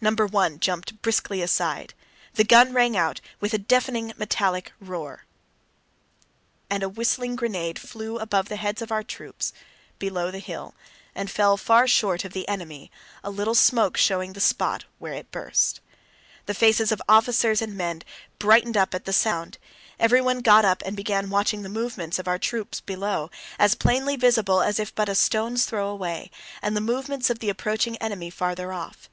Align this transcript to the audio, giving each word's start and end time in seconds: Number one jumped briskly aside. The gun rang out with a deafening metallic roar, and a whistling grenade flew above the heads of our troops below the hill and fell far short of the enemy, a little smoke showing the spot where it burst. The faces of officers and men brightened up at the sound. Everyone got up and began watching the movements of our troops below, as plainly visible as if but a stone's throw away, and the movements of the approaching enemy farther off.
Number 0.00 0.26
one 0.26 0.58
jumped 0.58 1.00
briskly 1.00 1.40
aside. 1.40 1.94
The 2.34 2.42
gun 2.42 2.72
rang 2.72 2.96
out 2.96 3.20
with 3.38 3.54
a 3.54 3.56
deafening 3.58 4.12
metallic 4.16 4.72
roar, 4.80 5.26
and 6.68 6.82
a 6.82 6.88
whistling 6.88 7.36
grenade 7.36 7.78
flew 7.78 8.18
above 8.18 8.48
the 8.48 8.56
heads 8.56 8.82
of 8.82 8.90
our 8.90 9.04
troops 9.04 9.52
below 10.00 10.32
the 10.32 10.40
hill 10.40 10.74
and 11.14 11.30
fell 11.30 11.56
far 11.56 11.86
short 11.86 12.24
of 12.24 12.32
the 12.32 12.48
enemy, 12.48 12.90
a 13.22 13.30
little 13.30 13.54
smoke 13.54 13.96
showing 13.96 14.32
the 14.32 14.40
spot 14.40 14.86
where 14.98 15.12
it 15.12 15.30
burst. 15.30 15.78
The 16.46 16.52
faces 16.54 16.90
of 16.90 17.00
officers 17.08 17.62
and 17.62 17.76
men 17.76 18.02
brightened 18.40 18.76
up 18.76 18.92
at 18.92 19.04
the 19.04 19.12
sound. 19.12 19.58
Everyone 20.00 20.40
got 20.40 20.64
up 20.64 20.82
and 20.84 20.96
began 20.96 21.30
watching 21.30 21.62
the 21.62 21.68
movements 21.68 22.18
of 22.18 22.26
our 22.26 22.40
troops 22.40 22.80
below, 22.80 23.30
as 23.56 23.76
plainly 23.76 24.16
visible 24.16 24.62
as 24.62 24.80
if 24.80 24.92
but 24.92 25.08
a 25.08 25.14
stone's 25.14 25.64
throw 25.64 25.86
away, 25.88 26.32
and 26.60 26.76
the 26.76 26.80
movements 26.80 27.30
of 27.30 27.38
the 27.38 27.50
approaching 27.50 27.96
enemy 27.98 28.30
farther 28.30 28.72
off. 28.72 29.08